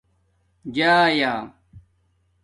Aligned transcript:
جݳیݳ 0.75 1.33